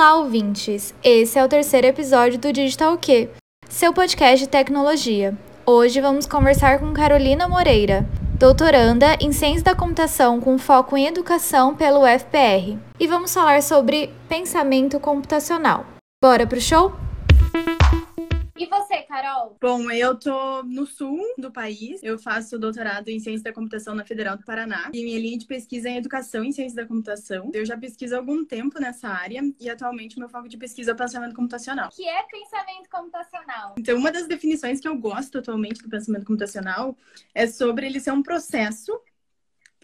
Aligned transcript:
Olá, 0.00 0.14
ouvintes! 0.14 0.94
Esse 1.02 1.40
é 1.40 1.44
o 1.44 1.48
terceiro 1.48 1.88
episódio 1.88 2.38
do 2.38 2.52
Digital 2.52 2.96
quê? 2.96 3.28
Seu 3.68 3.92
podcast 3.92 4.44
de 4.44 4.48
tecnologia. 4.48 5.36
Hoje 5.66 6.00
vamos 6.00 6.24
conversar 6.24 6.78
com 6.78 6.92
Carolina 6.92 7.48
Moreira, 7.48 8.08
doutoranda 8.38 9.16
em 9.20 9.32
Ciência 9.32 9.64
da 9.64 9.74
Computação 9.74 10.40
com 10.40 10.56
foco 10.56 10.96
em 10.96 11.08
Educação 11.08 11.74
pelo 11.74 12.04
UFPR. 12.04 12.78
E 13.00 13.08
vamos 13.08 13.34
falar 13.34 13.60
sobre 13.60 14.14
pensamento 14.28 15.00
computacional. 15.00 15.84
Bora 16.22 16.46
pro 16.46 16.60
show? 16.60 16.92
E 18.58 18.66
você, 18.66 19.02
Carol? 19.02 19.56
Bom, 19.60 19.88
eu 19.92 20.18
tô 20.18 20.64
no 20.64 20.84
sul 20.84 21.24
do 21.38 21.52
país. 21.52 22.02
Eu 22.02 22.18
faço 22.18 22.58
doutorado 22.58 23.08
em 23.08 23.20
Ciência 23.20 23.44
da 23.44 23.52
Computação 23.52 23.94
na 23.94 24.04
Federal 24.04 24.36
do 24.36 24.44
Paraná. 24.44 24.90
E 24.92 25.04
minha 25.04 25.20
linha 25.20 25.38
de 25.38 25.46
pesquisa 25.46 25.88
é 25.88 25.92
em 25.92 25.98
Educação 25.98 26.42
em 26.42 26.50
Ciência 26.50 26.74
da 26.74 26.84
Computação. 26.84 27.52
Eu 27.54 27.64
já 27.64 27.78
pesquiso 27.78 28.16
há 28.16 28.18
algum 28.18 28.44
tempo 28.44 28.80
nessa 28.80 29.08
área 29.08 29.40
e 29.60 29.70
atualmente 29.70 30.18
meu 30.18 30.28
foco 30.28 30.48
de 30.48 30.56
pesquisa 30.56 30.90
é 30.90 30.94
o 30.94 30.96
pensamento 30.96 31.36
computacional. 31.36 31.86
O 31.86 31.94
que 31.94 32.08
é 32.08 32.20
pensamento 32.24 32.90
computacional? 32.90 33.76
Então, 33.78 33.96
uma 33.96 34.10
das 34.10 34.26
definições 34.26 34.80
que 34.80 34.88
eu 34.88 34.98
gosto 34.98 35.38
atualmente 35.38 35.80
do 35.80 35.88
pensamento 35.88 36.26
computacional 36.26 36.96
é 37.32 37.46
sobre 37.46 37.86
ele 37.86 38.00
ser 38.00 38.10
um 38.10 38.24
processo 38.24 39.00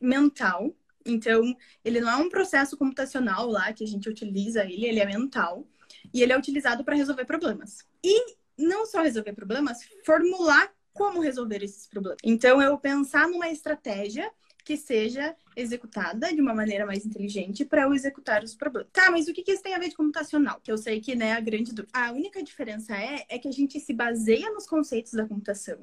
mental 0.03 0.75
então, 1.06 1.55
ele 1.84 2.01
não 2.01 2.09
é 2.11 2.17
um 2.17 2.31
processo 2.31 2.79
computacional 2.79 3.47
lá 3.47 3.70
que 3.75 3.84
a 3.84 3.87
gente 3.87 4.09
utiliza 4.09 4.65
ele, 4.65 4.87
ele 4.87 5.01
é 5.01 5.05
mental. 5.05 5.69
E 6.15 6.23
ele 6.23 6.33
é 6.33 6.39
utilizado 6.39 6.83
para 6.83 6.97
resolver 6.97 7.27
problemas. 7.27 7.87
E 8.03 8.37
não 8.59 8.87
só 8.87 9.03
resolver 9.03 9.33
problemas, 9.33 9.79
formular 10.05 10.73
como 10.93 11.21
resolver 11.21 11.62
esses 11.62 11.87
problemas. 11.87 12.19
Então, 12.23 12.62
eu 12.62 12.79
pensar 12.79 13.29
numa 13.29 13.49
estratégia 13.49 14.31
que 14.65 14.77
seja 14.77 15.37
executada 15.55 16.33
de 16.33 16.41
uma 16.41 16.55
maneira 16.55 16.87
mais 16.87 17.05
inteligente 17.05 17.65
para 17.65 17.83
eu 17.83 17.93
executar 17.93 18.43
os 18.43 18.55
problemas. 18.55 18.91
Tá, 18.93 19.11
mas 19.11 19.29
o 19.29 19.35
que, 19.35 19.43
que 19.43 19.53
isso 19.53 19.62
tem 19.62 19.75
a 19.75 19.79
ver 19.79 19.91
de 19.91 19.95
computacional? 19.95 20.59
Que 20.62 20.73
eu 20.73 20.79
sei 20.79 21.01
que 21.01 21.15
né, 21.15 21.33
a 21.33 21.41
grande 21.41 21.75
dúvida. 21.75 21.93
A 21.93 22.12
única 22.12 22.43
diferença 22.43 22.97
é, 22.97 23.27
é 23.28 23.39
que 23.39 23.47
a 23.47 23.53
gente 23.53 23.78
se 23.78 23.93
baseia 23.93 24.51
nos 24.51 24.67
conceitos 24.67 25.12
da 25.12 25.27
computação. 25.27 25.78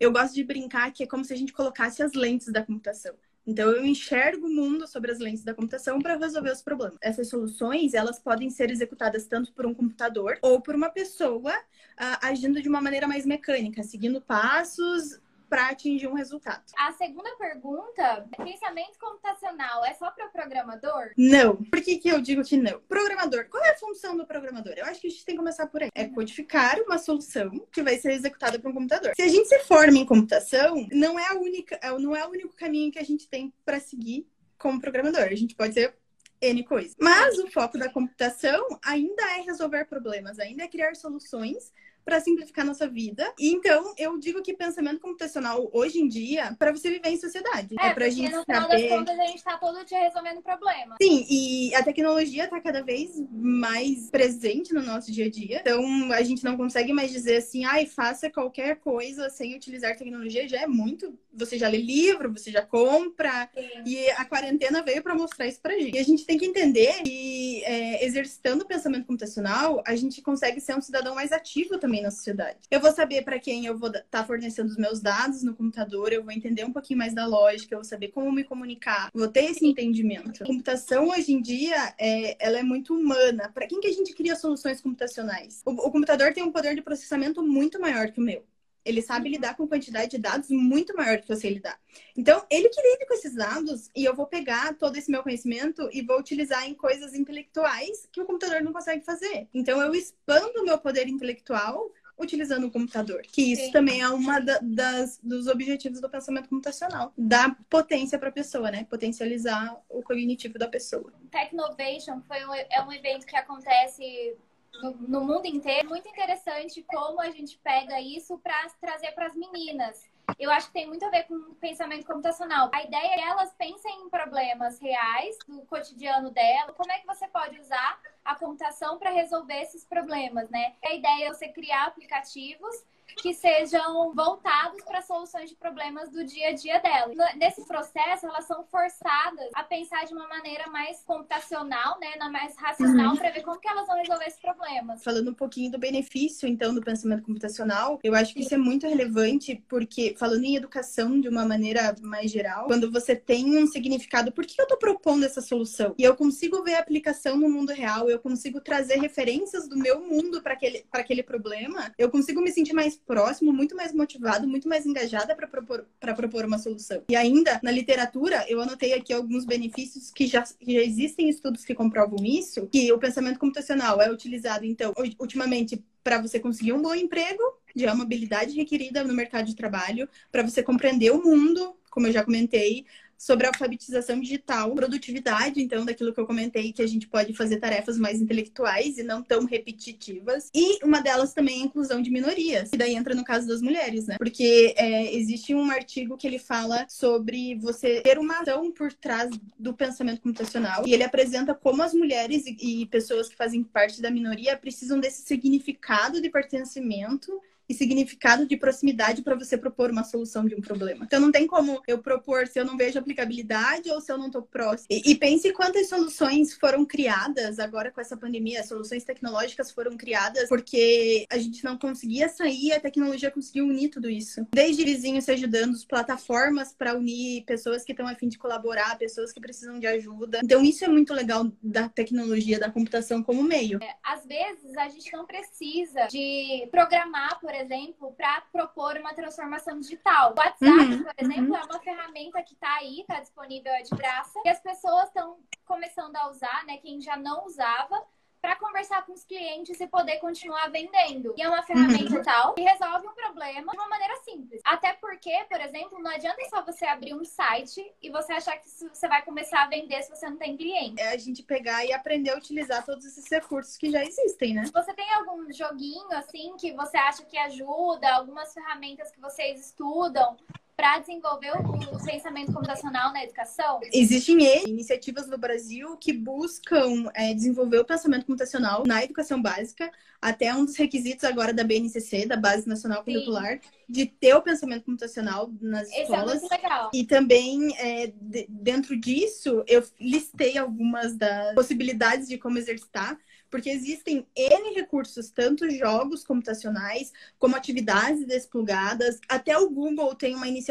Eu 0.00 0.10
gosto 0.10 0.34
de 0.34 0.42
brincar 0.42 0.90
que 0.92 1.02
é 1.02 1.06
como 1.06 1.24
se 1.24 1.32
a 1.32 1.36
gente 1.36 1.52
colocasse 1.52 2.02
as 2.02 2.14
lentes 2.14 2.50
da 2.50 2.64
computação. 2.64 3.14
Então, 3.46 3.70
eu 3.70 3.84
enxergo 3.84 4.46
o 4.46 4.50
mundo 4.50 4.86
sobre 4.86 5.12
as 5.12 5.18
lentes 5.18 5.44
da 5.44 5.54
computação 5.54 5.98
para 6.00 6.16
resolver 6.16 6.50
os 6.50 6.62
problemas. 6.62 6.96
Essas 7.00 7.28
soluções, 7.28 7.92
elas 7.92 8.18
podem 8.18 8.48
ser 8.48 8.70
executadas 8.70 9.26
tanto 9.26 9.52
por 9.52 9.66
um 9.66 9.74
computador 9.74 10.38
ou 10.40 10.60
por 10.60 10.74
uma 10.74 10.88
pessoa 10.88 11.52
uh, 11.52 12.18
agindo 12.22 12.62
de 12.62 12.68
uma 12.68 12.80
maneira 12.80 13.06
mais 13.06 13.26
mecânica, 13.26 13.82
seguindo 13.82 14.20
passos 14.20 15.20
para 15.48 15.68
atingir 15.68 16.06
um 16.06 16.14
resultado. 16.14 16.62
A 16.76 16.92
segunda 16.92 17.30
pergunta, 17.36 18.26
pensamento 18.36 18.98
computacional 18.98 19.84
é 19.84 19.94
só 19.94 20.10
para 20.10 20.26
o 20.26 20.30
programador? 20.30 21.12
Não. 21.16 21.56
Por 21.56 21.80
que, 21.80 21.98
que 21.98 22.08
eu 22.08 22.20
digo 22.20 22.42
que 22.42 22.56
não? 22.56 22.80
Programador, 22.80 23.48
qual 23.48 23.64
é 23.64 23.70
a 23.70 23.76
função 23.76 24.16
do 24.16 24.26
programador? 24.26 24.74
Eu 24.76 24.84
acho 24.86 25.00
que 25.00 25.06
a 25.06 25.10
gente 25.10 25.24
tem 25.24 25.34
que 25.34 25.38
começar 25.38 25.66
por 25.66 25.82
aí. 25.82 25.90
É 25.94 26.06
codificar 26.08 26.80
uma 26.80 26.98
solução 26.98 27.66
que 27.72 27.82
vai 27.82 27.96
ser 27.98 28.12
executada 28.12 28.58
por 28.58 28.70
um 28.70 28.74
computador. 28.74 29.12
Se 29.14 29.22
a 29.22 29.28
gente 29.28 29.48
se 29.48 29.58
forma 29.60 29.98
em 29.98 30.06
computação, 30.06 30.86
não 30.92 31.18
é 31.18 31.28
a 31.28 31.34
única, 31.34 31.78
é 31.82 31.90
não 31.98 32.14
é 32.14 32.26
o 32.26 32.30
único 32.30 32.54
caminho 32.56 32.90
que 32.90 32.98
a 32.98 33.04
gente 33.04 33.28
tem 33.28 33.52
para 33.64 33.80
seguir 33.80 34.26
como 34.58 34.80
programador. 34.80 35.24
A 35.24 35.34
gente 35.34 35.54
pode 35.54 35.74
ser 35.74 35.94
N 36.40 36.62
coisas. 36.64 36.94
Mas 37.00 37.38
o 37.38 37.50
foco 37.50 37.78
da 37.78 37.88
computação 37.88 38.66
ainda 38.84 39.22
é 39.38 39.40
resolver 39.42 39.84
problemas, 39.86 40.38
ainda 40.38 40.64
é 40.64 40.68
criar 40.68 40.94
soluções 40.94 41.72
para 42.04 42.20
simplificar 42.20 42.64
nossa 42.64 42.86
vida. 42.86 43.32
E 43.38 43.48
então 43.48 43.94
eu 43.96 44.18
digo 44.18 44.42
que 44.42 44.54
pensamento 44.54 45.00
computacional 45.00 45.70
hoje 45.72 45.98
em 45.98 46.08
dia 46.08 46.54
para 46.58 46.70
você 46.72 46.90
viver 46.90 47.08
em 47.08 47.16
sociedade. 47.16 47.74
É, 47.80 47.88
é 47.88 47.94
pra 47.94 48.08
gente 48.08 48.32
no 48.32 48.44
final 48.44 48.62
saber... 48.62 48.88
das 48.88 48.90
contas 48.90 49.18
a 49.18 49.26
gente 49.26 49.42
tá 49.42 49.56
todo 49.56 49.84
dia 49.84 50.00
resolvendo 50.00 50.42
problemas. 50.42 50.98
Sim, 51.00 51.26
e 51.28 51.74
a 51.74 51.82
tecnologia 51.82 52.46
tá 52.48 52.60
cada 52.60 52.82
vez 52.82 53.10
mais 53.30 54.10
presente 54.10 54.74
no 54.74 54.82
nosso 54.82 55.10
dia 55.10 55.26
a 55.26 55.30
dia. 55.30 55.60
Então 55.60 56.12
a 56.12 56.22
gente 56.22 56.44
não 56.44 56.56
consegue 56.56 56.92
mais 56.92 57.10
dizer 57.10 57.36
assim, 57.36 57.64
ai, 57.64 57.86
faça 57.86 58.30
qualquer 58.30 58.76
coisa 58.76 59.30
sem 59.30 59.54
utilizar 59.54 59.96
tecnologia, 59.96 60.48
já 60.48 60.60
é 60.60 60.66
muito. 60.66 61.18
Você 61.32 61.58
já 61.58 61.68
lê 61.68 61.78
livro, 61.78 62.32
você 62.32 62.50
já 62.50 62.62
compra. 62.62 63.48
Sim. 63.54 63.82
E 63.86 64.10
a 64.10 64.24
quarentena 64.24 64.82
veio 64.82 65.02
para 65.02 65.14
mostrar 65.14 65.46
isso 65.46 65.60
pra 65.60 65.78
gente. 65.78 65.96
E 65.96 65.98
a 65.98 66.04
gente 66.04 66.24
tem 66.24 66.38
que 66.38 66.46
entender 66.46 67.02
que 67.02 67.64
é, 67.64 68.04
exercitando 68.04 68.64
o 68.64 68.66
pensamento 68.66 69.06
computacional, 69.06 69.82
a 69.86 69.96
gente 69.96 70.20
consegue 70.22 70.60
ser 70.60 70.76
um 70.76 70.80
cidadão 70.80 71.14
mais 71.14 71.32
ativo 71.32 71.78
também 71.78 71.93
na 72.02 72.10
sociedade. 72.10 72.58
Eu 72.70 72.80
vou 72.80 72.92
saber 72.92 73.22
para 73.22 73.38
quem 73.38 73.66
eu 73.66 73.76
vou 73.76 73.88
estar 73.88 74.02
tá 74.10 74.24
fornecendo 74.24 74.70
os 74.70 74.76
meus 74.76 75.00
dados 75.00 75.42
no 75.42 75.54
computador, 75.54 76.12
eu 76.12 76.22
vou 76.22 76.32
entender 76.32 76.64
um 76.64 76.72
pouquinho 76.72 76.98
mais 76.98 77.14
da 77.14 77.26
lógica, 77.26 77.74
eu 77.74 77.78
vou 77.78 77.84
saber 77.84 78.08
como 78.08 78.30
me 78.32 78.44
comunicar, 78.44 79.10
vou 79.14 79.28
ter 79.28 79.44
esse 79.44 79.66
entendimento. 79.66 80.42
A 80.42 80.46
computação 80.46 81.08
hoje 81.08 81.32
em 81.32 81.40
dia, 81.40 81.94
é, 81.98 82.36
ela 82.44 82.58
é 82.58 82.62
muito 82.62 82.94
humana. 82.94 83.50
Para 83.52 83.66
quem 83.66 83.80
que 83.80 83.88
a 83.88 83.92
gente 83.92 84.14
cria 84.14 84.36
soluções 84.36 84.80
computacionais? 84.80 85.62
O, 85.64 85.70
o 85.70 85.90
computador 85.90 86.32
tem 86.32 86.42
um 86.42 86.52
poder 86.52 86.74
de 86.74 86.82
processamento 86.82 87.42
muito 87.42 87.80
maior 87.80 88.10
que 88.10 88.20
o 88.20 88.22
meu. 88.22 88.44
Ele 88.84 89.02
sabe 89.02 89.30
lidar 89.30 89.56
com 89.56 89.66
quantidade 89.66 90.12
de 90.12 90.18
dados 90.18 90.50
muito 90.50 90.94
maior 90.94 91.18
do 91.18 91.24
que 91.24 91.32
eu 91.32 91.36
sei 91.36 91.54
lidar. 91.54 91.78
Então, 92.16 92.44
ele 92.50 92.68
que 92.68 92.80
lida 92.80 93.06
com 93.06 93.14
esses 93.14 93.34
dados 93.34 93.90
e 93.94 94.04
eu 94.04 94.14
vou 94.14 94.26
pegar 94.26 94.74
todo 94.74 94.96
esse 94.96 95.10
meu 95.10 95.22
conhecimento 95.22 95.88
e 95.92 96.02
vou 96.02 96.18
utilizar 96.18 96.68
em 96.68 96.74
coisas 96.74 97.14
intelectuais 97.14 98.08
que 98.12 98.20
o 98.20 98.24
computador 98.24 98.62
não 98.62 98.72
consegue 98.72 99.04
fazer. 99.04 99.48
Então, 99.54 99.80
eu 99.80 99.94
expando 99.94 100.60
o 100.60 100.64
meu 100.64 100.78
poder 100.78 101.08
intelectual 101.08 101.90
utilizando 102.18 102.66
o 102.66 102.70
computador. 102.70 103.22
Que 103.22 103.52
isso 103.52 103.66
Sim. 103.66 103.72
também 103.72 104.00
é 104.00 104.08
uma 104.08 104.40
da, 104.40 104.58
das, 104.62 105.18
dos 105.22 105.46
objetivos 105.46 106.00
do 106.00 106.08
pensamento 106.08 106.48
computacional. 106.48 107.12
Dar 107.16 107.56
potência 107.68 108.18
para 108.18 108.28
a 108.28 108.32
pessoa, 108.32 108.70
né? 108.70 108.86
Potencializar 108.88 109.76
o 109.88 110.02
cognitivo 110.02 110.58
da 110.58 110.68
pessoa. 110.68 111.12
Technovation 111.30 112.20
foi 112.22 112.44
um, 112.44 112.54
é 112.54 112.82
um 112.86 112.92
evento 112.92 113.26
que 113.26 113.36
acontece 113.36 114.36
no, 114.82 114.92
no 114.92 115.20
mundo 115.20 115.46
inteiro. 115.46 115.88
Muito 115.88 116.08
interessante 116.08 116.82
como 116.82 117.20
a 117.20 117.30
gente 117.30 117.58
pega 117.58 118.00
isso 118.00 118.38
para 118.38 118.68
trazer 118.80 119.12
para 119.12 119.26
as 119.26 119.34
meninas. 119.34 120.08
Eu 120.38 120.50
acho 120.50 120.68
que 120.68 120.72
tem 120.72 120.86
muito 120.86 121.04
a 121.04 121.10
ver 121.10 121.24
com 121.24 121.54
pensamento 121.54 122.06
computacional. 122.06 122.70
A 122.72 122.82
ideia 122.82 123.06
é 123.06 123.14
que 123.14 123.20
elas 123.22 123.52
pensem 123.54 124.02
em 124.02 124.08
problemas 124.08 124.80
reais 124.80 125.36
do 125.46 125.62
cotidiano 125.66 126.30
dela. 126.30 126.72
Como 126.72 126.90
é 126.90 126.98
que 126.98 127.06
você 127.06 127.28
pode 127.28 127.58
usar 127.60 128.00
a 128.24 128.34
computação 128.34 128.98
para 128.98 129.10
resolver 129.10 129.60
esses 129.60 129.84
problemas, 129.84 130.48
né? 130.48 130.74
A 130.84 130.94
ideia 130.94 131.26
é 131.28 131.32
você 131.32 131.48
criar 131.48 131.86
aplicativos 131.86 132.74
que 133.16 133.34
sejam 133.34 134.12
voltados 134.14 134.82
para 134.82 135.02
soluções 135.02 135.50
de 135.50 135.56
problemas 135.56 136.10
do 136.10 136.24
dia 136.24 136.48
a 136.48 136.52
dia 136.52 136.78
dela. 136.80 137.12
Nesse 137.36 137.66
processo, 137.66 138.26
elas 138.26 138.44
são 138.46 138.64
forçadas 138.64 139.50
a 139.54 139.62
pensar 139.62 140.04
de 140.04 140.14
uma 140.14 140.28
maneira 140.28 140.68
mais 140.70 141.02
computacional, 141.04 141.98
né, 142.00 142.16
na 142.18 142.28
mais 142.28 142.56
racional, 142.56 143.10
uhum. 143.10 143.16
para 143.16 143.30
ver 143.30 143.42
como 143.42 143.60
que 143.60 143.68
elas 143.68 143.86
vão 143.86 143.96
resolver 143.96 144.26
esses 144.26 144.40
problemas. 144.40 145.02
Falando 145.02 145.30
um 145.30 145.34
pouquinho 145.34 145.70
do 145.70 145.78
benefício, 145.78 146.48
então, 146.48 146.74
do 146.74 146.82
pensamento 146.82 147.22
computacional, 147.22 147.98
eu 148.02 148.14
acho 148.14 148.34
que 148.34 148.40
isso 148.40 148.54
é 148.54 148.58
muito 148.58 148.86
relevante, 148.86 149.62
porque, 149.68 150.14
falando 150.18 150.44
em 150.44 150.56
educação 150.56 151.20
de 151.20 151.28
uma 151.28 151.44
maneira 151.44 151.94
mais 152.02 152.30
geral, 152.30 152.66
quando 152.66 152.90
você 152.90 153.14
tem 153.14 153.56
um 153.58 153.66
significado, 153.66 154.32
por 154.32 154.44
que 154.44 154.60
eu 154.60 154.64
estou 154.64 154.78
propondo 154.78 155.24
essa 155.24 155.40
solução? 155.40 155.94
E 155.98 156.02
eu 156.02 156.16
consigo 156.16 156.62
ver 156.62 156.74
a 156.74 156.80
aplicação 156.80 157.36
no 157.36 157.48
mundo 157.48 157.72
real, 157.72 158.08
eu 158.08 158.18
consigo 158.18 158.60
trazer 158.60 158.98
referências 158.98 159.68
do 159.68 159.76
meu 159.76 160.00
mundo 160.00 160.42
para 160.42 160.54
aquele, 160.54 160.84
aquele 160.92 161.22
problema, 161.22 161.92
eu 161.98 162.10
consigo 162.10 162.40
me 162.40 162.50
sentir 162.50 162.72
mais 162.72 162.93
próximo, 162.98 163.52
muito 163.52 163.76
mais 163.76 163.92
motivado, 163.92 164.46
muito 164.46 164.68
mais 164.68 164.86
engajada 164.86 165.34
para 165.34 165.46
propor, 165.46 165.86
propor 166.00 166.44
uma 166.44 166.58
solução. 166.58 167.02
E 167.08 167.16
ainda, 167.16 167.60
na 167.62 167.70
literatura, 167.70 168.44
eu 168.48 168.60
anotei 168.60 168.92
aqui 168.92 169.12
alguns 169.12 169.44
benefícios 169.44 170.10
que 170.10 170.26
já, 170.26 170.42
que 170.42 170.74
já 170.74 170.80
existem 170.80 171.28
estudos 171.28 171.64
que 171.64 171.74
comprovam 171.74 172.24
isso, 172.24 172.66
que 172.66 172.92
o 172.92 172.98
pensamento 172.98 173.38
computacional 173.38 174.00
é 174.00 174.10
utilizado, 174.10 174.64
então, 174.64 174.92
ultimamente, 175.18 175.82
para 176.02 176.20
você 176.20 176.38
conseguir 176.38 176.72
um 176.72 176.82
bom 176.82 176.94
emprego, 176.94 177.42
de 177.74 177.86
uma 177.86 178.04
habilidade 178.04 178.54
requerida 178.54 179.02
no 179.02 179.14
mercado 179.14 179.46
de 179.46 179.56
trabalho, 179.56 180.08
para 180.30 180.42
você 180.42 180.62
compreender 180.62 181.10
o 181.10 181.22
mundo, 181.22 181.74
como 181.90 182.06
eu 182.06 182.12
já 182.12 182.24
comentei, 182.24 182.84
sobre 183.24 183.46
alfabetização 183.46 184.20
digital, 184.20 184.74
produtividade, 184.74 185.58
então, 185.58 185.82
daquilo 185.82 186.12
que 186.12 186.20
eu 186.20 186.26
comentei, 186.26 186.74
que 186.74 186.82
a 186.82 186.86
gente 186.86 187.08
pode 187.08 187.32
fazer 187.32 187.56
tarefas 187.56 187.96
mais 187.96 188.20
intelectuais 188.20 188.98
e 188.98 189.02
não 189.02 189.22
tão 189.22 189.46
repetitivas. 189.46 190.50
E 190.54 190.84
uma 190.84 191.00
delas 191.00 191.32
também 191.32 191.60
é 191.60 191.62
a 191.62 191.64
inclusão 191.64 192.02
de 192.02 192.10
minorias, 192.10 192.68
e 192.74 192.76
daí 192.76 192.94
entra 192.94 193.14
no 193.14 193.24
caso 193.24 193.48
das 193.48 193.62
mulheres, 193.62 194.06
né? 194.06 194.16
Porque 194.18 194.74
é, 194.76 195.14
existe 195.14 195.54
um 195.54 195.70
artigo 195.70 196.18
que 196.18 196.26
ele 196.26 196.38
fala 196.38 196.84
sobre 196.86 197.54
você 197.54 198.02
ter 198.02 198.18
uma 198.18 198.40
ação 198.40 198.70
por 198.70 198.92
trás 198.92 199.30
do 199.58 199.72
pensamento 199.72 200.20
computacional, 200.20 200.86
e 200.86 200.92
ele 200.92 201.02
apresenta 201.02 201.54
como 201.54 201.82
as 201.82 201.94
mulheres 201.94 202.44
e, 202.46 202.82
e 202.82 202.86
pessoas 202.86 203.30
que 203.30 203.36
fazem 203.36 203.64
parte 203.64 204.02
da 204.02 204.10
minoria 204.10 204.54
precisam 204.54 205.00
desse 205.00 205.22
significado 205.22 206.20
de 206.20 206.28
pertencimento 206.28 207.32
e 207.68 207.74
significado 207.74 208.46
de 208.46 208.56
proximidade 208.56 209.22
para 209.22 209.34
você 209.34 209.56
propor 209.56 209.90
uma 209.90 210.04
solução 210.04 210.44
de 210.46 210.54
um 210.54 210.60
problema. 210.60 211.04
Então 211.04 211.20
não 211.20 211.32
tem 211.32 211.46
como 211.46 211.82
eu 211.86 211.98
propor 211.98 212.46
se 212.46 212.58
eu 212.58 212.64
não 212.64 212.76
vejo 212.76 212.98
aplicabilidade 212.98 213.90
ou 213.90 214.00
se 214.00 214.12
eu 214.12 214.18
não 214.18 214.26
estou 214.26 214.42
próximo. 214.42 214.86
E, 214.90 215.12
e, 215.12 215.14
pense 215.14 215.52
quantas 215.52 215.88
soluções 215.88 216.54
foram 216.54 216.84
criadas 216.84 217.58
agora 217.58 217.90
com 217.90 218.00
essa 218.00 218.16
pandemia, 218.16 218.62
soluções 218.62 219.04
tecnológicas 219.04 219.70
foram 219.70 219.96
criadas 219.96 220.48
porque 220.48 221.24
a 221.30 221.38
gente 221.38 221.64
não 221.64 221.78
conseguia 221.78 222.28
sair, 222.28 222.72
a 222.72 222.80
tecnologia 222.80 223.30
conseguiu 223.30 223.66
unir 223.66 223.88
tudo 223.88 224.10
isso. 224.10 224.46
Desde 224.52 224.84
vizinhos 224.84 225.24
se 225.24 225.30
ajudando, 225.30 225.74
plataformas 225.88 226.72
para 226.72 226.96
unir 226.96 227.44
pessoas 227.44 227.84
que 227.84 227.92
estão 227.92 228.06
a 228.06 228.14
fim 228.14 228.28
de 228.28 228.38
colaborar, 228.38 228.98
pessoas 228.98 229.32
que 229.32 229.40
precisam 229.40 229.78
de 229.78 229.86
ajuda. 229.86 230.40
Então 230.44 230.62
isso 230.62 230.84
é 230.84 230.88
muito 230.88 231.14
legal 231.14 231.50
da 231.62 231.88
tecnologia, 231.88 232.58
da 232.58 232.70
computação 232.70 233.22
como 233.22 233.42
meio. 233.42 233.82
É, 233.82 233.94
às 234.02 234.26
vezes 234.26 234.76
a 234.76 234.88
gente 234.88 235.12
não 235.12 235.26
precisa 235.26 236.06
de 236.06 236.68
programar, 236.70 237.40
por 237.40 237.53
exemplo, 237.54 238.12
para 238.12 238.40
propor 238.52 238.96
uma 238.96 239.14
transformação 239.14 239.78
digital. 239.78 240.32
O 240.32 240.38
WhatsApp, 240.38 240.92
uhum, 240.92 241.02
por 241.02 241.14
exemplo, 241.18 241.50
uhum. 241.50 241.56
é 241.56 241.64
uma 241.64 241.80
ferramenta 241.80 242.42
que 242.42 242.54
está 242.54 242.74
aí, 242.76 243.00
está 243.00 243.20
disponível 243.20 243.72
é 243.72 243.82
de 243.82 243.90
graça, 243.90 244.40
e 244.44 244.48
as 244.48 244.60
pessoas 244.60 245.06
estão 245.06 245.38
começando 245.64 246.16
a 246.16 246.28
usar, 246.28 246.64
né? 246.66 246.76
Quem 246.78 247.00
já 247.00 247.16
não 247.16 247.46
usava, 247.46 248.02
para 248.44 248.56
conversar 248.56 249.06
com 249.06 249.14
os 249.14 249.24
clientes 249.24 249.80
e 249.80 249.86
poder 249.86 250.18
continuar 250.18 250.70
vendendo. 250.70 251.32
E 251.34 251.40
é 251.40 251.48
uma 251.48 251.62
ferramenta 251.62 252.14
uhum. 252.14 252.22
tal 252.22 252.52
que 252.52 252.60
resolve 252.60 253.08
um 253.08 253.14
problema 253.14 253.72
de 253.72 253.78
uma 253.78 253.88
maneira 253.88 254.14
simples. 254.16 254.60
Até 254.62 254.92
porque, 254.92 255.32
por 255.48 255.58
exemplo, 255.62 255.98
não 255.98 256.10
adianta 256.10 256.44
só 256.50 256.62
você 256.62 256.84
abrir 256.84 257.14
um 257.14 257.24
site 257.24 257.82
e 258.02 258.10
você 258.10 258.34
achar 258.34 258.58
que 258.58 258.68
você 258.68 259.08
vai 259.08 259.22
começar 259.22 259.62
a 259.62 259.68
vender 259.68 260.02
se 260.02 260.10
você 260.10 260.28
não 260.28 260.36
tem 260.36 260.58
cliente. 260.58 261.00
É 261.00 261.14
a 261.14 261.16
gente 261.16 261.42
pegar 261.42 261.86
e 261.86 261.94
aprender 261.94 262.32
a 262.32 262.36
utilizar 262.36 262.84
todos 262.84 263.06
esses 263.06 263.26
recursos 263.30 263.78
que 263.78 263.90
já 263.90 264.04
existem, 264.04 264.52
né? 264.52 264.64
Você 264.74 264.92
tem 264.92 265.10
algum 265.14 265.50
joguinho 265.50 266.12
assim 266.12 266.54
que 266.58 266.70
você 266.74 266.98
acha 266.98 267.24
que 267.24 267.38
ajuda, 267.38 268.12
algumas 268.12 268.52
ferramentas 268.52 269.10
que 269.10 269.22
vocês 269.22 269.58
estudam 269.58 270.36
para 270.76 270.98
desenvolver 270.98 271.52
o 271.52 272.04
pensamento 272.04 272.52
computacional 272.52 273.12
na 273.12 273.24
educação? 273.24 273.80
Existem 273.92 274.68
iniciativas 274.68 275.28
no 275.28 275.38
Brasil 275.38 275.96
que 275.96 276.12
buscam 276.12 277.10
é, 277.14 277.32
desenvolver 277.32 277.78
o 277.78 277.84
pensamento 277.84 278.26
computacional 278.26 278.82
na 278.86 279.04
educação 279.04 279.40
básica, 279.40 279.90
até 280.20 280.54
um 280.54 280.64
dos 280.64 280.76
requisitos 280.76 281.24
agora 281.24 281.52
da 281.52 281.62
BNCC, 281.62 282.26
da 282.26 282.36
Base 282.36 282.68
Nacional 282.68 283.04
Curricular, 283.04 283.60
de 283.88 284.06
ter 284.06 284.34
o 284.34 284.42
pensamento 284.42 284.84
computacional 284.84 285.52
nas 285.60 285.88
Esse 285.88 286.02
escolas. 286.02 286.36
É 286.36 286.40
muito 286.40 286.50
legal. 286.50 286.90
E 286.92 287.04
também, 287.04 287.76
é, 287.78 288.12
de, 288.20 288.46
dentro 288.48 288.98
disso, 288.98 289.62
eu 289.68 289.84
listei 290.00 290.58
algumas 290.58 291.16
das 291.16 291.54
possibilidades 291.54 292.28
de 292.28 292.38
como 292.38 292.58
exercitar 292.58 293.18
porque 293.54 293.70
existem 293.70 294.26
N 294.34 294.74
recursos, 294.74 295.30
tanto 295.30 295.70
jogos 295.70 296.24
computacionais, 296.24 297.12
como 297.38 297.54
atividades 297.54 298.26
desplugadas. 298.26 299.20
Até 299.28 299.56
o 299.56 299.70
Google 299.70 300.12
tem 300.16 300.34
uma 300.34 300.48
iniciativa 300.48 300.63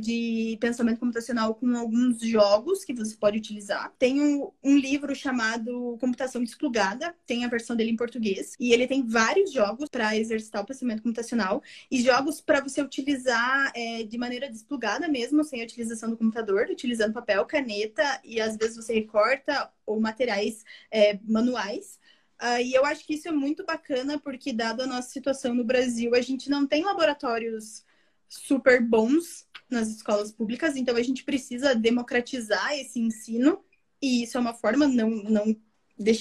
de 0.00 0.56
pensamento 0.60 1.00
computacional 1.00 1.54
com 1.54 1.76
alguns 1.76 2.20
jogos 2.20 2.84
que 2.84 2.92
você 2.92 3.16
pode 3.16 3.38
utilizar. 3.38 3.92
Tem 3.98 4.20
um, 4.20 4.50
um 4.62 4.76
livro 4.76 5.14
chamado 5.14 5.96
Computação 6.00 6.42
Desplugada, 6.42 7.14
tem 7.26 7.44
a 7.44 7.48
versão 7.48 7.76
dele 7.76 7.90
em 7.90 7.96
português, 7.96 8.54
e 8.58 8.72
ele 8.72 8.86
tem 8.86 9.06
vários 9.06 9.52
jogos 9.52 9.88
para 9.88 10.16
exercitar 10.16 10.62
o 10.62 10.66
pensamento 10.66 11.02
computacional 11.02 11.62
e 11.90 12.00
jogos 12.02 12.40
para 12.40 12.60
você 12.60 12.82
utilizar 12.82 13.72
é, 13.74 14.02
de 14.02 14.18
maneira 14.18 14.50
desplugada 14.50 15.08
mesmo, 15.08 15.44
sem 15.44 15.60
a 15.60 15.64
utilização 15.64 16.10
do 16.10 16.16
computador, 16.16 16.68
utilizando 16.70 17.12
papel, 17.12 17.44
caneta 17.46 18.20
e 18.24 18.40
às 18.40 18.56
vezes 18.56 18.76
você 18.76 18.94
recorta 18.94 19.70
ou 19.86 20.00
materiais 20.00 20.64
é, 20.90 21.18
manuais. 21.24 21.98
Uh, 22.40 22.62
e 22.62 22.72
eu 22.72 22.84
acho 22.84 23.04
que 23.04 23.14
isso 23.14 23.28
é 23.28 23.32
muito 23.32 23.64
bacana, 23.64 24.18
porque, 24.18 24.52
dado 24.52 24.82
a 24.82 24.86
nossa 24.86 25.10
situação 25.10 25.54
no 25.54 25.64
Brasil, 25.64 26.14
a 26.14 26.20
gente 26.20 26.48
não 26.48 26.66
tem 26.66 26.84
laboratórios 26.84 27.84
super 28.28 28.82
bons 28.82 29.46
nas 29.70 29.88
escolas 29.88 30.32
públicas, 30.32 30.76
então 30.76 30.96
a 30.96 31.02
gente 31.02 31.24
precisa 31.24 31.74
democratizar 31.74 32.72
esse 32.72 32.98
ensino, 32.98 33.62
e 34.00 34.22
isso 34.22 34.36
é 34.36 34.40
uma 34.40 34.54
forma, 34.54 34.86
não, 34.86 35.10
não, 35.10 35.56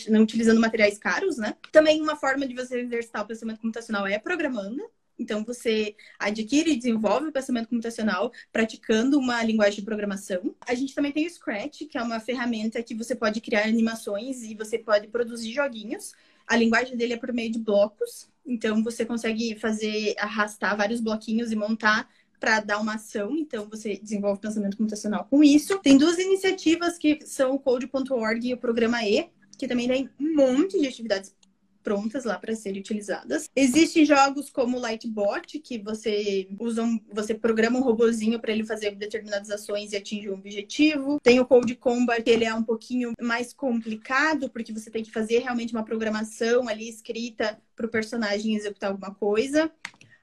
não 0.09 0.21
utilizando 0.21 0.59
materiais 0.59 0.97
caros, 0.97 1.37
né? 1.37 1.55
Também 1.71 2.01
uma 2.01 2.15
forma 2.15 2.47
de 2.47 2.53
você 2.53 2.79
exercitar 2.79 3.23
o 3.23 3.27
pensamento 3.27 3.61
computacional 3.61 4.05
é 4.07 4.19
programando, 4.19 4.81
então, 5.19 5.43
você 5.43 5.95
adquire 6.19 6.71
e 6.71 6.75
desenvolve 6.75 7.27
o 7.27 7.31
pensamento 7.31 7.69
computacional 7.69 8.31
praticando 8.51 9.17
uma 9.17 9.43
linguagem 9.43 9.79
de 9.79 9.85
programação. 9.85 10.55
A 10.61 10.75
gente 10.75 10.93
também 10.93 11.11
tem 11.11 11.25
o 11.25 11.29
Scratch, 11.29 11.87
que 11.89 11.97
é 11.97 12.01
uma 12.01 12.19
ferramenta 12.19 12.81
que 12.83 12.93
você 12.93 13.15
pode 13.15 13.41
criar 13.41 13.63
animações 13.63 14.43
e 14.43 14.53
você 14.53 14.77
pode 14.77 15.07
produzir 15.07 15.51
joguinhos. 15.51 16.13
A 16.45 16.55
linguagem 16.55 16.95
dele 16.95 17.13
é 17.13 17.17
por 17.17 17.33
meio 17.33 17.51
de 17.51 17.59
blocos. 17.59 18.29
Então, 18.47 18.83
você 18.83 19.05
consegue 19.05 19.55
fazer, 19.59 20.15
arrastar 20.17 20.75
vários 20.77 21.01
bloquinhos 21.01 21.51
e 21.51 21.55
montar 21.55 22.07
para 22.39 22.59
dar 22.59 22.79
uma 22.79 22.95
ação, 22.95 23.35
então 23.35 23.67
você 23.67 23.97
desenvolve 23.97 24.39
pensamento 24.39 24.77
computacional 24.77 25.25
com 25.25 25.43
isso. 25.43 25.79
Tem 25.79 25.97
duas 25.97 26.19
iniciativas 26.19 26.97
que 26.97 27.19
são 27.25 27.55
o 27.55 27.59
Code.org 27.59 28.47
e 28.47 28.53
o 28.53 28.57
Programa 28.57 29.03
E, 29.03 29.29
que 29.57 29.67
também 29.67 29.87
tem 29.87 30.09
um 30.19 30.35
monte 30.35 30.79
de 30.79 30.87
atividades 30.87 31.33
prontas 31.87 32.25
lá 32.25 32.37
para 32.37 32.53
serem 32.53 32.81
utilizadas. 32.81 33.49
Existem 33.55 34.03
jogos 34.03 34.49
como 34.49 34.77
Lightbot, 34.77 35.57
que 35.59 35.77
você 35.77 36.45
usa 36.59 36.83
um, 36.83 36.99
você 37.13 37.33
programa 37.33 37.79
um 37.79 37.81
robozinho 37.81 38.41
para 38.41 38.51
ele 38.51 38.65
fazer 38.65 38.93
determinadas 38.93 39.49
ações 39.49 39.93
e 39.93 39.95
atingir 39.95 40.29
um 40.29 40.33
objetivo. 40.33 41.17
Tem 41.23 41.39
o 41.39 41.45
Code 41.45 41.75
Combat, 41.75 42.21
que 42.21 42.29
ele 42.29 42.43
é 42.43 42.53
um 42.53 42.61
pouquinho 42.61 43.13
mais 43.21 43.53
complicado, 43.53 44.49
porque 44.49 44.73
você 44.73 44.91
tem 44.91 45.01
que 45.01 45.11
fazer 45.11 45.39
realmente 45.39 45.71
uma 45.71 45.85
programação 45.85 46.67
ali 46.67 46.89
escrita 46.89 47.57
para 47.73 47.85
o 47.85 47.89
personagem 47.89 48.53
executar 48.55 48.89
alguma 48.89 49.15
coisa. 49.15 49.71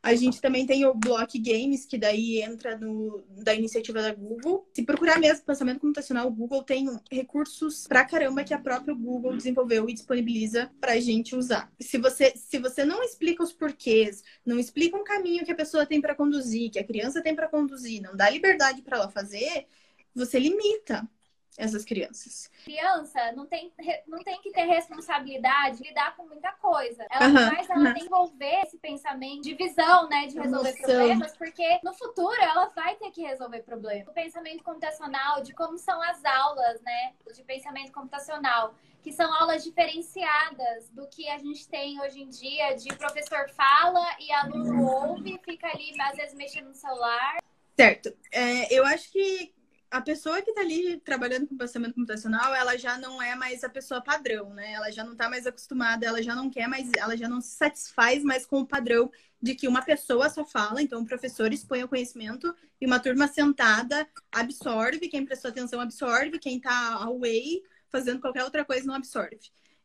A 0.04 0.14
gente 0.14 0.38
também 0.38 0.66
tem 0.66 0.84
o 0.84 0.92
Block 0.92 1.38
Games, 1.38 1.86
que 1.86 1.96
daí 1.96 2.42
entra 2.42 2.76
no, 2.76 3.24
da 3.42 3.54
iniciativa 3.54 4.02
da 4.02 4.12
Google. 4.12 4.68
Se 4.74 4.82
procurar 4.82 5.18
mesmo 5.18 5.46
pensamento 5.46 5.80
computacional, 5.80 6.28
o 6.28 6.30
Google 6.30 6.62
tem 6.62 6.86
recursos 7.10 7.86
pra 7.86 8.04
caramba 8.04 8.44
que 8.44 8.52
a 8.52 8.58
própria 8.58 8.92
Google 8.92 9.34
desenvolveu 9.34 9.88
e 9.88 9.94
disponibiliza 9.94 10.70
pra 10.78 11.00
gente 11.00 11.34
usar. 11.34 11.72
Se 11.80 11.96
você, 11.96 12.34
se 12.36 12.58
você 12.58 12.84
não 12.84 13.02
explica 13.02 13.42
os 13.42 13.54
porquês, 13.54 14.22
não 14.44 14.58
explica 14.58 14.94
um 14.94 15.04
caminho 15.04 15.42
que 15.42 15.52
a 15.52 15.56
pessoa 15.56 15.86
tem 15.86 16.02
para 16.02 16.14
conduzir, 16.14 16.70
que 16.70 16.78
a 16.78 16.84
criança 16.84 17.22
tem 17.22 17.34
para 17.34 17.48
conduzir, 17.48 18.02
não 18.02 18.14
dá 18.14 18.28
liberdade 18.28 18.82
para 18.82 18.98
ela 18.98 19.08
fazer, 19.08 19.66
você 20.14 20.38
limita 20.38 21.08
essas 21.56 21.84
crianças. 21.84 22.50
Criança 22.64 23.32
não 23.32 23.46
tem, 23.46 23.72
não 24.06 24.22
tem 24.22 24.40
que 24.40 24.50
ter 24.50 24.64
responsabilidade 24.64 25.78
de 25.78 25.88
lidar 25.88 26.16
com 26.16 26.26
muita 26.26 26.52
coisa. 26.52 27.06
Ela 27.10 27.26
uhum, 27.26 27.32
mais 27.32 27.70
ela 27.70 27.78
uhum. 27.78 27.84
tem 27.84 27.94
que 27.94 28.04
envolver 28.06 28.60
esse 28.64 28.78
pensamento 28.78 29.42
de 29.42 29.54
visão, 29.54 30.08
né, 30.08 30.26
de 30.26 30.38
resolver 30.38 30.70
Emoção. 30.70 30.84
problemas, 30.84 31.36
porque 31.36 31.80
no 31.84 31.94
futuro 31.94 32.40
ela 32.40 32.66
vai 32.68 32.96
ter 32.96 33.10
que 33.10 33.22
resolver 33.22 33.62
problemas. 33.62 34.08
O 34.08 34.12
pensamento 34.12 34.64
computacional, 34.64 35.42
de 35.42 35.54
como 35.54 35.78
são 35.78 36.02
as 36.02 36.24
aulas, 36.24 36.80
né, 36.82 37.12
de 37.32 37.42
pensamento 37.44 37.92
computacional, 37.92 38.74
que 39.02 39.12
são 39.12 39.32
aulas 39.34 39.62
diferenciadas 39.62 40.88
do 40.90 41.06
que 41.06 41.28
a 41.28 41.38
gente 41.38 41.68
tem 41.68 42.00
hoje 42.00 42.22
em 42.22 42.28
dia, 42.28 42.74
de 42.74 42.88
professor 42.96 43.48
fala 43.50 44.04
e 44.18 44.32
aluno 44.32 44.82
ouve, 44.82 45.38
fica 45.44 45.68
ali 45.68 45.94
às 46.00 46.16
vezes 46.16 46.34
mexendo 46.34 46.68
no 46.68 46.74
celular. 46.74 47.36
Certo. 47.76 48.16
É, 48.32 48.72
eu 48.72 48.84
acho 48.86 49.12
que 49.12 49.52
a 49.94 50.00
pessoa 50.00 50.42
que 50.42 50.50
está 50.50 50.60
ali 50.60 50.98
trabalhando 50.98 51.46
com 51.46 51.56
pensamento 51.56 51.94
computacional, 51.94 52.52
ela 52.52 52.76
já 52.76 52.98
não 52.98 53.22
é 53.22 53.36
mais 53.36 53.62
a 53.62 53.68
pessoa 53.68 54.02
padrão, 54.02 54.52
né? 54.52 54.72
Ela 54.72 54.90
já 54.90 55.04
não 55.04 55.12
está 55.12 55.30
mais 55.30 55.46
acostumada, 55.46 56.04
ela 56.04 56.20
já 56.20 56.34
não 56.34 56.50
quer 56.50 56.66
mais, 56.66 56.90
ela 56.98 57.16
já 57.16 57.28
não 57.28 57.40
se 57.40 57.54
satisfaz 57.54 58.24
mais 58.24 58.44
com 58.44 58.58
o 58.58 58.66
padrão 58.66 59.08
de 59.40 59.54
que 59.54 59.68
uma 59.68 59.82
pessoa 59.82 60.28
só 60.28 60.44
fala, 60.44 60.82
então 60.82 61.00
o 61.00 61.06
professor 61.06 61.52
expõe 61.52 61.84
o 61.84 61.88
conhecimento 61.88 62.52
e 62.80 62.86
uma 62.86 62.98
turma 62.98 63.28
sentada 63.28 64.04
absorve, 64.32 65.08
quem 65.08 65.24
prestou 65.24 65.52
atenção 65.52 65.78
absorve, 65.78 66.40
quem 66.40 66.56
está 66.56 66.94
away 66.94 67.62
fazendo 67.88 68.20
qualquer 68.20 68.42
outra 68.42 68.64
coisa 68.64 68.84
não 68.84 68.94
absorve. 68.94 69.38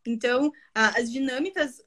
Então, 0.08 0.52
as 0.74 1.12
dinâmicas 1.12 1.84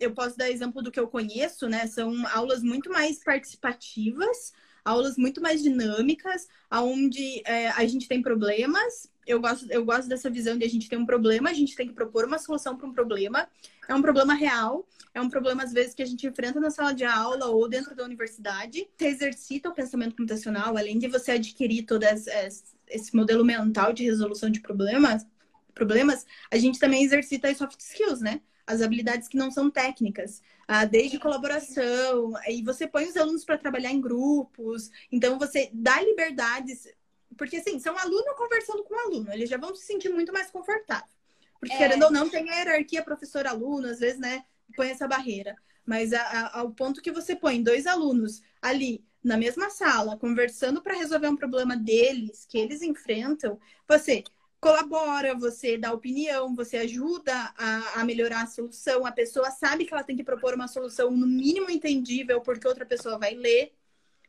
eu 0.00 0.12
posso 0.12 0.36
dar 0.36 0.50
exemplo 0.50 0.82
do 0.82 0.90
que 0.90 0.98
eu 0.98 1.06
conheço, 1.06 1.68
né? 1.68 1.86
São 1.86 2.26
aulas 2.26 2.64
muito 2.64 2.90
mais 2.90 3.22
participativas, 3.22 4.52
aulas 4.84 5.16
muito 5.16 5.40
mais 5.40 5.62
dinâmicas, 5.62 6.46
onde 6.70 7.42
é, 7.46 7.70
a 7.70 7.86
gente 7.86 8.06
tem 8.06 8.20
problemas. 8.20 9.08
Eu 9.26 9.40
gosto, 9.40 9.70
eu 9.70 9.84
gosto 9.84 10.08
dessa 10.08 10.28
visão 10.28 10.58
de 10.58 10.64
a 10.64 10.68
gente 10.68 10.88
tem 10.88 10.98
um 10.98 11.06
problema, 11.06 11.48
a 11.48 11.54
gente 11.54 11.74
tem 11.74 11.88
que 11.88 11.94
propor 11.94 12.26
uma 12.26 12.38
solução 12.38 12.76
para 12.76 12.86
um 12.86 12.92
problema. 12.92 13.48
É 13.88 13.94
um 13.94 14.02
problema 14.02 14.34
real, 14.34 14.86
é 15.14 15.20
um 15.20 15.28
problema, 15.28 15.62
às 15.62 15.72
vezes, 15.72 15.94
que 15.94 16.02
a 16.02 16.06
gente 16.06 16.26
enfrenta 16.26 16.60
na 16.60 16.70
sala 16.70 16.92
de 16.92 17.04
aula 17.04 17.46
ou 17.46 17.68
dentro 17.68 17.94
da 17.94 18.04
universidade. 18.04 18.88
Você 18.96 19.06
exercita 19.06 19.68
o 19.68 19.74
pensamento 19.74 20.16
computacional, 20.16 20.76
além 20.76 20.98
de 20.98 21.08
você 21.08 21.32
adquirir 21.32 21.84
todo 21.84 22.04
esse 22.04 23.16
modelo 23.16 23.44
mental 23.44 23.92
de 23.92 24.04
resolução 24.04 24.50
de 24.50 24.60
problemas, 24.60 25.26
problemas, 25.74 26.24
a 26.50 26.56
gente 26.56 26.78
também 26.78 27.02
exercita 27.02 27.48
as 27.48 27.58
soft 27.58 27.80
skills, 27.80 28.20
né? 28.20 28.40
As 28.66 28.80
habilidades 28.80 29.28
que 29.28 29.36
não 29.36 29.50
são 29.50 29.70
técnicas, 29.70 30.42
ah, 30.66 30.84
desde 30.84 31.18
colaboração, 31.18 32.32
e 32.48 32.62
você 32.62 32.86
põe 32.86 33.06
os 33.06 33.16
alunos 33.16 33.44
para 33.44 33.58
trabalhar 33.58 33.90
em 33.90 34.00
grupos, 34.00 34.90
então 35.12 35.38
você 35.38 35.70
dá 35.72 36.00
liberdades, 36.00 36.88
porque 37.36 37.56
assim, 37.56 37.78
são 37.78 37.96
aluno 37.98 38.34
conversando 38.36 38.84
com 38.84 38.98
aluno, 38.98 39.32
eles 39.32 39.50
já 39.50 39.58
vão 39.58 39.74
se 39.74 39.84
sentir 39.84 40.08
muito 40.08 40.32
mais 40.32 40.50
confortável. 40.50 41.14
Porque, 41.60 41.74
é. 41.74 41.78
querendo 41.78 42.04
ou 42.04 42.10
não, 42.10 42.28
tem 42.28 42.50
a 42.50 42.56
hierarquia 42.56 43.02
professor-aluno, 43.02 43.88
às 43.88 43.98
vezes, 43.98 44.20
né, 44.20 44.44
põe 44.76 44.90
essa 44.90 45.08
barreira. 45.08 45.56
Mas 45.84 46.12
a, 46.12 46.20
a, 46.20 46.58
ao 46.60 46.72
ponto 46.72 47.00
que 47.00 47.10
você 47.10 47.34
põe 47.34 47.62
dois 47.62 47.86
alunos 47.86 48.42
ali 48.60 49.04
na 49.22 49.38
mesma 49.38 49.70
sala, 49.70 50.18
conversando 50.18 50.82
para 50.82 50.94
resolver 50.94 51.28
um 51.28 51.36
problema 51.36 51.74
deles, 51.74 52.46
que 52.46 52.58
eles 52.58 52.82
enfrentam, 52.82 53.58
você 53.88 54.22
colabora, 54.64 55.34
você 55.34 55.76
dá 55.76 55.92
opinião, 55.92 56.54
você 56.54 56.78
ajuda 56.78 57.34
a, 57.54 58.00
a, 58.00 58.04
melhorar 58.04 58.44
a 58.44 58.46
solução, 58.46 59.04
a 59.04 59.12
pessoa 59.12 59.50
sabe 59.50 59.84
que 59.84 59.92
ela 59.92 60.02
tem 60.02 60.16
que 60.16 60.24
propor 60.24 60.54
uma 60.54 60.66
solução 60.66 61.10
no 61.10 61.26
mínimo 61.26 61.70
entendível, 61.70 62.40
porque 62.40 62.66
outra 62.66 62.86
pessoa 62.86 63.18
vai 63.18 63.34
ler. 63.34 63.74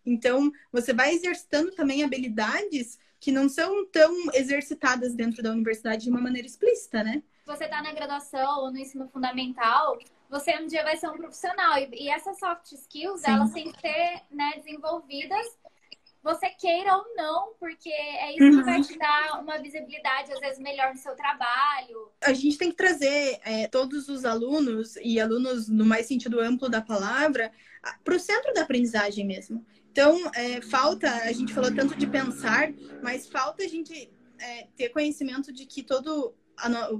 Então, 0.06 0.52
você 0.74 0.92
vai 0.92 1.14
exercitando 1.14 1.72
também 1.72 2.04
habilidades 2.04 3.00
que 3.18 3.32
não 3.32 3.48
são 3.48 3.86
tão 3.86 4.14
exercitadas 4.34 5.16
dentro 5.16 5.42
da 5.42 5.52
universidade 5.52 6.04
de 6.04 6.10
uma 6.10 6.20
maneira 6.20 6.46
explícita, 6.46 7.02
né? 7.02 7.24
Você 7.46 7.64
está 7.64 7.82
na 7.82 7.94
graduação 7.94 8.60
ou 8.60 8.72
no 8.72 8.78
ensino 8.78 9.08
fundamental, 9.08 9.98
você 10.30 10.54
um 10.60 10.68
dia 10.68 10.84
vai 10.84 10.98
ser 10.98 11.08
um 11.08 11.16
profissional. 11.16 11.78
E, 11.78 11.88
e 11.94 12.10
essas 12.10 12.38
soft 12.38 12.74
skills, 12.74 13.22
Sim. 13.22 13.32
elas 13.32 13.52
têm 13.54 13.72
que 13.72 13.80
ser 13.80 14.22
né, 14.30 14.52
desenvolvidas, 14.58 15.46
você 16.26 16.50
queira 16.50 16.98
ou 16.98 17.06
não, 17.16 17.54
porque 17.60 17.88
é 17.88 18.34
isso 18.34 18.44
uhum. 18.44 18.58
que 18.58 18.64
vai 18.64 18.78
uhum. 18.78 18.82
te 18.82 18.98
dar 18.98 19.40
uma 19.40 19.60
visibilidade, 19.60 20.34
às 20.34 20.40
vezes, 20.40 20.58
melhor 20.58 20.92
no 20.92 20.98
seu 20.98 21.16
trabalho. 21.16 22.12
A 22.20 22.34
gente 22.34 22.58
tem 22.58 22.72
que 22.72 22.76
trazer 22.76 23.40
é, 23.46 23.68
todos 23.68 24.10
os 24.10 24.26
alunos, 24.26 24.96
e 24.96 25.20
alunos 25.20 25.70
no 25.70 25.86
mais 25.86 26.08
sentido 26.08 26.40
amplo 26.40 26.68
da 26.68 26.82
palavra, 26.82 27.52
para 28.04 28.16
o 28.16 28.20
centro 28.20 28.52
da 28.56 28.64
aprendizagem 28.64 29.24
mesmo. 29.24 29.64
Então, 29.92 30.20
é, 30.34 30.62
falta, 30.62 31.08
a 31.08 31.32
gente 31.32 31.54
falou 31.54 31.74
tanto 31.74 31.96
de 31.96 32.08
pensar, 32.08 32.74
mas 33.04 33.28
falta 33.28 33.64
a 33.64 33.68
gente 33.68 34.12
é, 34.40 34.68
ter 34.76 34.90
conhecimento 34.90 35.54
de 35.54 35.68
que 35.68 35.84
todo 35.84 36.34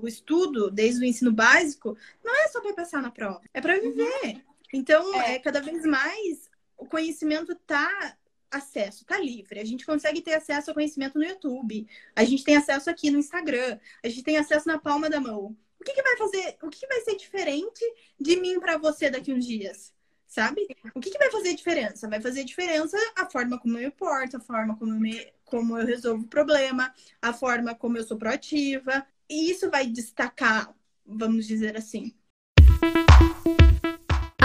o 0.02 0.08
estudo, 0.08 0.70
desde 0.70 1.02
o 1.02 1.06
ensino 1.06 1.32
básico, 1.32 1.98
não 2.24 2.36
é 2.44 2.48
só 2.50 2.62
para 2.62 2.74
passar 2.74 3.02
na 3.02 3.10
prova, 3.10 3.42
é 3.54 3.60
para 3.60 3.80
viver. 3.80 4.44
Então, 4.72 5.20
é. 5.20 5.36
é. 5.36 5.40
cada 5.40 5.62
vez 5.62 5.84
mais 5.84 6.48
o 6.78 6.86
conhecimento 6.86 7.54
está 7.54 8.16
acesso, 8.56 9.04
está 9.04 9.20
livre. 9.20 9.60
A 9.60 9.66
gente 9.66 9.86
consegue 9.86 10.22
ter 10.22 10.34
acesso 10.34 10.70
ao 10.70 10.74
conhecimento 10.74 11.18
no 11.18 11.26
YouTube. 11.26 11.88
A 12.16 12.24
gente 12.24 12.44
tem 12.44 12.56
acesso 12.56 12.90
aqui 12.90 13.12
no 13.12 13.20
Instagram. 13.20 13.80
A 14.04 14.10
gente 14.10 14.24
tem 14.24 14.38
acesso 14.38 14.68
na 14.68 14.80
palma 14.80 15.10
da 15.10 15.20
mão. 15.20 15.56
O 15.80 15.84
que, 15.84 15.94
que 15.94 16.02
vai 16.02 16.18
fazer? 16.18 16.58
O 16.64 16.70
que, 16.70 16.80
que 16.80 16.88
vai 16.88 17.02
ser 17.02 17.16
diferente 17.16 17.82
de 18.20 18.38
mim 18.38 18.60
para 18.60 18.78
você 18.78 19.10
daqui 19.10 19.32
uns 19.32 19.46
dias? 19.46 19.94
Sabe? 20.28 20.68
O 20.94 21.00
que, 21.00 21.12
que 21.12 21.18
vai 21.18 21.32
fazer 21.32 21.54
diferença? 21.54 22.10
Vai 22.10 22.20
fazer 22.20 22.44
diferença 22.44 22.98
a 23.16 23.30
forma 23.30 23.60
como 23.60 23.78
eu 23.78 23.92
porto, 23.92 24.38
a 24.38 24.40
forma 24.40 24.76
como 24.76 24.94
eu, 24.94 25.00
me, 25.00 25.32
como 25.46 25.78
eu 25.78 25.86
resolvo 25.86 26.24
o 26.24 26.28
problema, 26.28 26.94
a 27.22 27.32
forma 27.32 27.76
como 27.76 27.98
eu 27.98 28.04
sou 28.04 28.18
proativa, 28.18 29.06
e 29.30 29.50
isso 29.50 29.70
vai 29.70 29.88
destacar, 29.88 30.76
vamos 31.06 31.46
dizer 31.46 31.78
assim. 31.78 32.14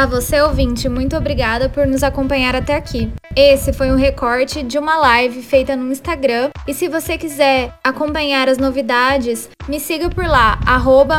A 0.00 0.06
você, 0.06 0.40
ouvinte, 0.40 0.88
muito 0.88 1.14
obrigada 1.14 1.68
por 1.68 1.86
nos 1.86 2.02
acompanhar 2.02 2.56
até 2.56 2.74
aqui. 2.74 3.12
Esse 3.36 3.70
foi 3.70 3.92
um 3.92 3.96
recorte 3.96 4.62
de 4.62 4.78
uma 4.78 4.96
live 4.96 5.42
feita 5.42 5.76
no 5.76 5.92
Instagram. 5.92 6.48
E 6.66 6.72
se 6.72 6.88
você 6.88 7.18
quiser 7.18 7.74
acompanhar 7.84 8.48
as 8.48 8.56
novidades, 8.56 9.50
me 9.68 9.78
siga 9.78 10.08
por 10.08 10.24
lá, 10.24 10.58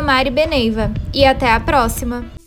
Mari 0.02 0.32
Beneiva. 0.32 0.90
E 1.14 1.24
até 1.24 1.52
a 1.52 1.60
próxima! 1.60 2.41